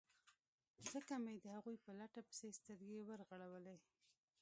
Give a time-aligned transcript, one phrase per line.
[0.91, 3.77] ځکه مې د هغوی په لټه پسې سترګې ور وغړولې.